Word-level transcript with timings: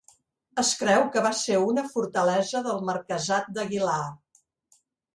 Es 0.63 0.71
creu 0.79 1.05
que 1.17 1.23
va 1.25 1.33
ser 1.41 1.59
una 1.67 1.85
fortalesa 1.93 2.65
del 2.71 2.83
Marquesat 2.91 3.55
d'Aguilar. 3.59 4.03